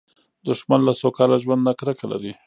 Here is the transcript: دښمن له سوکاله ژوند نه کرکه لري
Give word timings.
دښمن 0.47 0.81
له 0.87 0.93
سوکاله 1.01 1.37
ژوند 1.43 1.61
نه 1.67 1.73
کرکه 1.79 2.05
لري 2.11 2.33